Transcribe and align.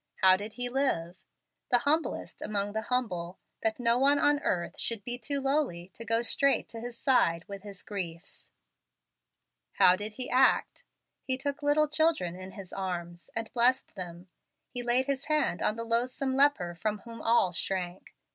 How 0.23 0.35
did 0.35 0.53
He 0.53 0.67
live? 0.67 1.19
The 1.69 1.77
humblest 1.77 2.41
among 2.41 2.73
the 2.73 2.81
humble, 2.81 3.37
that 3.61 3.79
no 3.79 3.99
one 3.99 4.17
on 4.17 4.39
earth 4.39 4.79
should 4.79 5.03
be 5.03 5.19
too 5.19 5.39
lowly 5.39 5.91
to 5.93 6.03
go 6.03 6.23
straight 6.23 6.67
to 6.69 6.79
His 6.81 6.97
side 6.97 7.45
with 7.47 7.61
his 7.61 7.83
griefs. 7.83 8.51
How 9.73 9.95
did 9.95 10.13
He 10.13 10.27
act? 10.27 10.83
He 11.21 11.37
took 11.37 11.61
little 11.61 11.87
children 11.87 12.35
in 12.35 12.53
His 12.53 12.73
arms, 12.73 13.29
and 13.35 13.53
blessed 13.53 13.93
them. 13.93 14.27
He 14.71 14.81
laid 14.81 15.05
His 15.05 15.25
hand 15.25 15.61
on 15.61 15.75
the 15.75 15.83
loathsome 15.85 16.35
leper 16.35 16.73
from 16.73 16.97
whom 17.05 17.21
all 17.21 17.51
shrank. 17.51 18.15